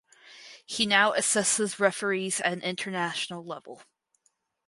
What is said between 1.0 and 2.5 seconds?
assesses referees